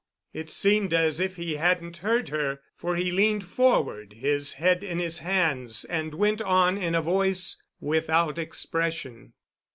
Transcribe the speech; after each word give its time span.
It 0.33 0.49
seemed 0.49 0.95
as 0.95 1.19
if 1.19 1.35
he 1.35 1.57
hadn't 1.57 1.97
heard 1.97 2.29
her, 2.29 2.59
for 2.75 2.95
he 2.95 3.11
leaned 3.11 3.43
forward, 3.43 4.13
his 4.13 4.53
head 4.53 4.83
in 4.83 4.97
his 4.97 5.19
hands, 5.19 5.83
and 5.85 6.15
went 6.15 6.41
on 6.41 6.75
in 6.75 6.95
a 6.95 7.03
voice 7.03 7.61
without 7.79 8.39
expression. 8.39 9.33